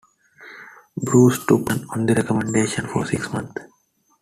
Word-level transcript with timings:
Bruce 0.97 1.45
took 1.45 1.69
no 1.69 1.75
action 1.75 1.87
on 1.93 2.05
the 2.07 2.15
recommendations 2.15 2.91
for 2.91 3.05
six 3.05 3.31
months. 3.31 3.61